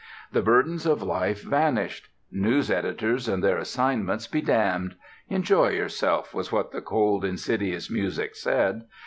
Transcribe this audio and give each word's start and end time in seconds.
The 0.31 0.41
burdens 0.41 0.87
of 0.87 1.03
life 1.03 1.43
vanished. 1.43 2.09
News 2.31 2.71
editors 2.71 3.27
and 3.27 3.43
their 3.43 3.59
assignments 3.59 4.25
be 4.25 4.41
damned. 4.41 4.95
Enjoy 5.29 5.69
yourself, 5.69 6.33
was 6.33 6.51
what 6.51 6.71
the 6.71 6.81
cold, 6.81 7.23
insidious 7.23 7.91
music 7.91 8.35
said. 8.35 8.85